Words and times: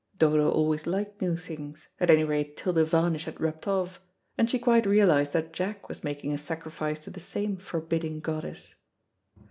Dodo 0.17 0.49
always 0.49 0.87
liked 0.87 1.21
new 1.21 1.37
things, 1.37 1.87
at 1.99 2.09
any 2.09 2.23
rate 2.23 2.57
till 2.57 2.73
the 2.73 2.83
varnish 2.83 3.25
had 3.25 3.39
rubbed 3.39 3.67
off, 3.67 4.01
and 4.35 4.49
she 4.49 4.57
quite 4.57 4.87
realised 4.87 5.31
that 5.33 5.53
Jack 5.53 5.87
was 5.89 6.03
making 6.03 6.33
a 6.33 6.39
sacrifice 6.39 6.97
to 7.01 7.11
the 7.11 7.19
same 7.19 7.55
forbidding 7.57 8.19
goddess. 8.19 8.73